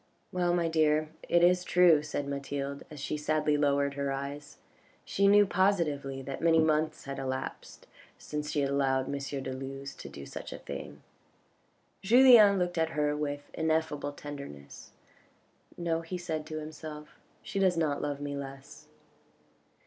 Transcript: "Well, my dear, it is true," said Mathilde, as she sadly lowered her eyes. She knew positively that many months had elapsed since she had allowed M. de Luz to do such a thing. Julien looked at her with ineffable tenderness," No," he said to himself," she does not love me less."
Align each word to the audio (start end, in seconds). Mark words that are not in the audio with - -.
"Well, 0.31 0.55
my 0.55 0.67
dear, 0.67 1.09
it 1.29 1.43
is 1.43 1.63
true," 1.63 2.01
said 2.01 2.27
Mathilde, 2.27 2.81
as 2.89 2.99
she 2.99 3.17
sadly 3.17 3.55
lowered 3.55 3.93
her 3.93 4.11
eyes. 4.11 4.57
She 5.05 5.27
knew 5.27 5.45
positively 5.45 6.23
that 6.23 6.41
many 6.41 6.57
months 6.57 7.03
had 7.03 7.19
elapsed 7.19 7.85
since 8.17 8.49
she 8.49 8.61
had 8.61 8.71
allowed 8.71 9.05
M. 9.05 9.11
de 9.19 9.53
Luz 9.53 9.93
to 9.93 10.09
do 10.09 10.25
such 10.25 10.51
a 10.51 10.57
thing. 10.57 11.03
Julien 12.01 12.57
looked 12.57 12.79
at 12.79 12.89
her 12.97 13.15
with 13.15 13.51
ineffable 13.53 14.13
tenderness," 14.13 14.89
No," 15.77 16.01
he 16.01 16.17
said 16.17 16.47
to 16.47 16.57
himself," 16.57 17.19
she 17.43 17.59
does 17.59 17.77
not 17.77 18.01
love 18.01 18.19
me 18.19 18.35
less." 18.35 18.87